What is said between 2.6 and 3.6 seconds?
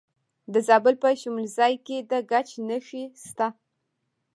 نښې شته.